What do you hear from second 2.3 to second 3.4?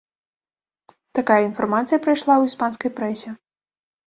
ў іспанскай прэсе.